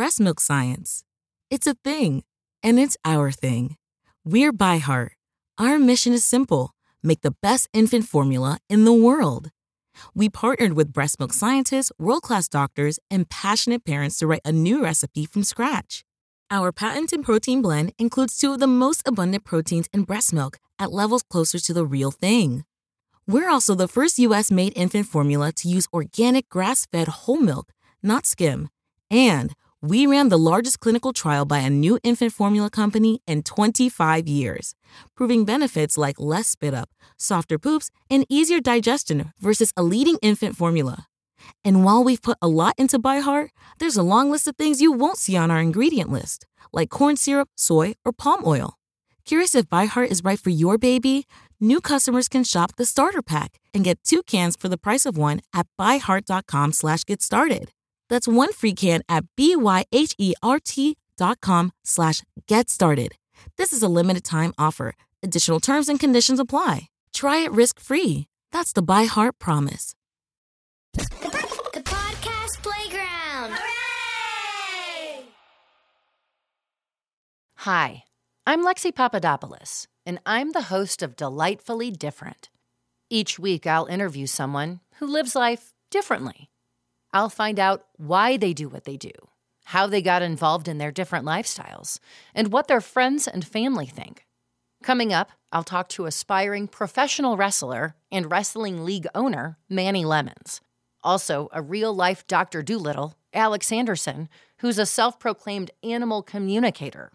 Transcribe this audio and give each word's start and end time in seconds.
breast 0.00 0.18
milk 0.18 0.40
science. 0.40 1.04
It's 1.50 1.66
a 1.66 1.74
thing, 1.84 2.22
and 2.62 2.80
it's 2.80 2.96
our 3.04 3.30
thing. 3.30 3.76
We're 4.24 4.50
ByHeart. 4.50 5.10
Our 5.58 5.78
mission 5.78 6.14
is 6.14 6.24
simple 6.24 6.70
make 7.02 7.20
the 7.20 7.36
best 7.42 7.68
infant 7.74 8.06
formula 8.06 8.60
in 8.70 8.86
the 8.86 8.94
world. 8.94 9.50
We 10.14 10.30
partnered 10.30 10.72
with 10.72 10.94
breast 10.94 11.18
milk 11.18 11.34
scientists, 11.34 11.92
world 11.98 12.22
class 12.22 12.48
doctors, 12.48 12.98
and 13.10 13.28
passionate 13.28 13.84
parents 13.84 14.16
to 14.20 14.26
write 14.26 14.40
a 14.46 14.52
new 14.52 14.82
recipe 14.82 15.26
from 15.26 15.44
scratch. 15.44 16.02
Our 16.50 16.72
patented 16.72 17.22
protein 17.22 17.60
blend 17.60 17.92
includes 17.98 18.38
two 18.38 18.54
of 18.54 18.58
the 18.58 18.66
most 18.66 19.02
abundant 19.06 19.44
proteins 19.44 19.90
in 19.92 20.04
breast 20.04 20.32
milk 20.32 20.56
at 20.78 20.92
levels 20.92 21.22
closer 21.22 21.58
to 21.58 21.74
the 21.74 21.84
real 21.84 22.10
thing. 22.10 22.64
We're 23.26 23.50
also 23.50 23.74
the 23.74 23.86
first 23.86 24.18
US 24.18 24.50
made 24.50 24.72
infant 24.76 25.08
formula 25.08 25.52
to 25.56 25.68
use 25.68 25.86
organic 25.92 26.48
grass 26.48 26.86
fed 26.86 27.08
whole 27.08 27.42
milk, 27.42 27.74
not 28.02 28.24
skim. 28.24 28.70
And 29.10 29.54
we 29.82 30.06
ran 30.06 30.28
the 30.28 30.38
largest 30.38 30.80
clinical 30.80 31.12
trial 31.12 31.46
by 31.46 31.58
a 31.58 31.70
new 31.70 31.98
infant 32.02 32.32
formula 32.34 32.68
company 32.68 33.20
in 33.26 33.42
25 33.42 34.28
years, 34.28 34.74
proving 35.16 35.46
benefits 35.46 35.96
like 35.96 36.16
less 36.18 36.48
spit 36.48 36.74
up, 36.74 36.90
softer 37.16 37.58
poops, 37.58 37.90
and 38.10 38.26
easier 38.28 38.60
digestion 38.60 39.32
versus 39.40 39.72
a 39.76 39.82
leading 39.82 40.18
infant 40.20 40.54
formula. 40.54 41.06
And 41.64 41.82
while 41.82 42.04
we've 42.04 42.20
put 42.20 42.36
a 42.42 42.48
lot 42.48 42.74
into 42.76 42.98
ByHeart, 42.98 43.48
there's 43.78 43.96
a 43.96 44.02
long 44.02 44.30
list 44.30 44.46
of 44.46 44.56
things 44.56 44.82
you 44.82 44.92
won't 44.92 45.16
see 45.16 45.36
on 45.36 45.50
our 45.50 45.60
ingredient 45.60 46.10
list, 46.12 46.46
like 46.72 46.90
corn 46.90 47.16
syrup, 47.16 47.48
soy, 47.56 47.94
or 48.04 48.12
palm 48.12 48.42
oil. 48.44 48.74
Curious 49.24 49.54
if 49.54 49.66
ByHeart 49.66 50.10
is 50.10 50.22
right 50.22 50.38
for 50.38 50.50
your 50.50 50.76
baby? 50.76 51.26
New 51.58 51.80
customers 51.80 52.28
can 52.28 52.44
shop 52.44 52.76
the 52.76 52.84
starter 52.84 53.22
pack 53.22 53.58
and 53.72 53.82
get 53.82 54.02
two 54.04 54.22
cans 54.24 54.56
for 54.56 54.68
the 54.68 54.78
price 54.78 55.06
of 55.06 55.16
one 55.16 55.40
at 55.54 55.66
byheart.com 55.78 56.72
slash 56.72 57.04
get 57.04 57.22
started. 57.22 57.72
That's 58.10 58.28
one 58.28 58.52
free 58.52 58.74
can 58.74 59.00
at 59.08 59.24
B-Y-H-E-A-R-T 59.36 60.96
dot 61.16 61.40
com 61.40 61.72
slash 61.84 62.22
get 62.46 62.68
started. 62.68 63.12
This 63.56 63.72
is 63.72 63.82
a 63.82 63.88
limited 63.88 64.24
time 64.24 64.52
offer. 64.58 64.94
Additional 65.22 65.60
terms 65.60 65.88
and 65.88 65.98
conditions 65.98 66.38
apply. 66.38 66.88
Try 67.14 67.38
it 67.38 67.52
risk-free. 67.52 68.26
That's 68.52 68.72
the 68.72 68.82
ByHeart 68.82 69.32
promise. 69.38 69.94
The 70.92 71.82
podcast 71.84 72.62
playground. 72.62 73.52
Hooray! 73.54 75.24
Hi, 77.58 78.02
I'm 78.46 78.64
Lexi 78.64 78.92
Papadopoulos, 78.94 79.86
and 80.04 80.18
I'm 80.26 80.52
the 80.52 80.62
host 80.62 81.02
of 81.02 81.16
Delightfully 81.16 81.92
Different. 81.92 82.50
Each 83.08 83.38
week, 83.38 83.66
I'll 83.66 83.86
interview 83.86 84.26
someone 84.26 84.80
who 84.98 85.06
lives 85.06 85.34
life 85.34 85.74
differently. 85.90 86.49
I'll 87.12 87.28
find 87.28 87.58
out 87.58 87.86
why 87.96 88.36
they 88.36 88.52
do 88.52 88.68
what 88.68 88.84
they 88.84 88.96
do, 88.96 89.12
how 89.64 89.86
they 89.86 90.02
got 90.02 90.22
involved 90.22 90.68
in 90.68 90.78
their 90.78 90.92
different 90.92 91.26
lifestyles, 91.26 91.98
and 92.34 92.52
what 92.52 92.68
their 92.68 92.80
friends 92.80 93.26
and 93.26 93.44
family 93.44 93.86
think. 93.86 94.26
Coming 94.82 95.12
up, 95.12 95.32
I'll 95.52 95.64
talk 95.64 95.88
to 95.90 96.06
aspiring 96.06 96.68
professional 96.68 97.36
wrestler 97.36 97.96
and 98.10 98.30
wrestling 98.30 98.84
league 98.84 99.06
owner 99.14 99.58
Manny 99.68 100.04
Lemons. 100.04 100.60
Also, 101.02 101.48
a 101.52 101.60
real 101.60 101.94
life 101.94 102.26
Dr. 102.26 102.62
Dolittle, 102.62 103.14
Alex 103.32 103.72
Anderson, 103.72 104.28
who's 104.58 104.78
a 104.78 104.86
self 104.86 105.18
proclaimed 105.18 105.70
animal 105.82 106.22
communicator. 106.22 107.12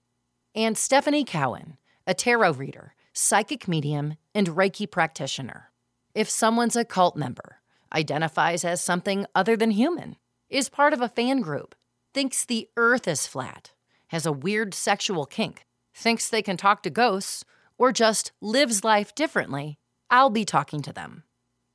And 0.54 0.78
Stephanie 0.78 1.26
Cowan, 1.26 1.78
a 2.06 2.14
tarot 2.14 2.54
reader, 2.54 2.94
psychic 3.14 3.68
medium, 3.68 4.16
and 4.34 4.48
Reiki 4.48 4.90
practitioner. 4.90 5.72
If 6.14 6.30
someone's 6.30 6.76
a 6.76 6.86
cult 6.86 7.16
member, 7.16 7.62
identifies 7.96 8.66
as 8.66 8.82
something 8.82 9.26
other 9.34 9.56
than 9.56 9.72
human, 9.72 10.18
is 10.50 10.70
part 10.70 10.94
of 10.94 11.02
a 11.02 11.10
fan 11.10 11.42
group, 11.42 11.74
thinks 12.14 12.46
the 12.46 12.68
earth 12.78 13.08
is 13.08 13.26
flat, 13.26 13.72
has 14.08 14.26
a 14.26 14.32
weird 14.32 14.74
sexual 14.74 15.26
kink, 15.26 15.66
thinks 15.94 16.30
they 16.30 16.42
can 16.42 16.58
talk 16.58 16.84
to 16.84 16.90
ghosts, 16.90 17.44
or 17.78 17.92
just 17.92 18.32
lives 18.42 18.84
life 18.84 19.16
differently, 19.16 19.78
I'll 20.10 20.30
be 20.30 20.46
talking 20.46 20.82
to 20.84 20.94
them. 20.94 21.24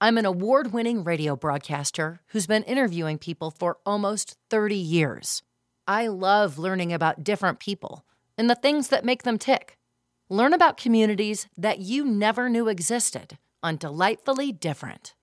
I'm 0.00 0.16
an 0.16 0.24
award 0.24 0.72
winning 0.72 1.04
radio 1.04 1.36
broadcaster 1.36 2.20
who's 2.28 2.46
been 2.46 2.62
interviewing 2.62 3.18
people 3.18 3.50
for 3.50 3.78
almost 3.84 4.36
30 4.48 4.76
years. 4.76 5.42
I 5.86 6.06
love 6.06 6.58
learning 6.58 6.92
about 6.92 7.24
different 7.24 7.58
people 7.58 8.04
and 8.38 8.48
the 8.48 8.54
things 8.54 8.88
that 8.88 9.04
make 9.04 9.24
them 9.24 9.36
tick. 9.38 9.76
Learn 10.30 10.54
about 10.54 10.76
communities 10.76 11.48
that 11.56 11.80
you 11.80 12.04
never 12.04 12.48
knew 12.48 12.68
existed 12.68 13.36
on 13.62 13.76
Delightfully 13.76 14.52
Different. 14.52 15.14